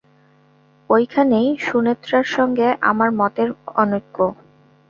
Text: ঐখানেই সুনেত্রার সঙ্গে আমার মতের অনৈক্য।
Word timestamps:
ঐখানেই 0.89 1.49
সুনেত্রার 1.59 2.25
সঙ্গে 2.35 2.67
আমার 2.89 3.09
মতের 3.19 3.49
অনৈক্য। 3.75 4.17